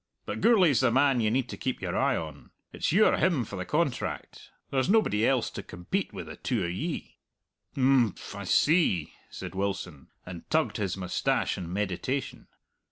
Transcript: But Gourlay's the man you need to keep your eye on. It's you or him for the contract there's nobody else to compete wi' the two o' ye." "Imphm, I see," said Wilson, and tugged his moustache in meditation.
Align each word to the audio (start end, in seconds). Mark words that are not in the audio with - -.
But 0.25 0.41
Gourlay's 0.41 0.79
the 0.79 0.89
man 0.89 1.21
you 1.21 1.29
need 1.29 1.47
to 1.49 1.57
keep 1.57 1.79
your 1.79 1.95
eye 1.95 2.15
on. 2.17 2.49
It's 2.73 2.91
you 2.91 3.05
or 3.05 3.17
him 3.17 3.45
for 3.45 3.55
the 3.55 3.65
contract 3.65 4.49
there's 4.71 4.89
nobody 4.89 5.27
else 5.27 5.51
to 5.51 5.61
compete 5.61 6.11
wi' 6.11 6.23
the 6.23 6.37
two 6.37 6.63
o' 6.63 6.65
ye." 6.65 7.19
"Imphm, 7.77 8.17
I 8.33 8.45
see," 8.45 9.13
said 9.29 9.53
Wilson, 9.53 10.07
and 10.25 10.49
tugged 10.49 10.77
his 10.77 10.97
moustache 10.97 11.55
in 11.55 11.71
meditation. 11.71 12.47